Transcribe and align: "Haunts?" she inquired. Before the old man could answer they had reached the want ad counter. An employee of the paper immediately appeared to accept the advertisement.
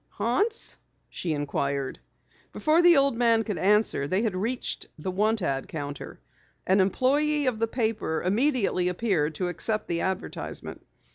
"Haunts?" 0.09 0.79
she 1.11 1.31
inquired. 1.31 1.99
Before 2.53 2.81
the 2.81 2.97
old 2.97 3.15
man 3.15 3.43
could 3.43 3.59
answer 3.59 4.07
they 4.07 4.23
had 4.23 4.35
reached 4.35 4.87
the 4.97 5.11
want 5.11 5.43
ad 5.43 5.67
counter. 5.67 6.19
An 6.65 6.79
employee 6.79 7.45
of 7.45 7.59
the 7.59 7.67
paper 7.67 8.23
immediately 8.23 8.87
appeared 8.87 9.35
to 9.35 9.47
accept 9.47 9.87
the 9.87 10.01
advertisement. 10.01 10.81